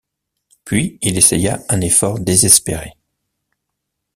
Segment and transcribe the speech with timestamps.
[0.65, 2.93] Puis il essaya un effort désespéré.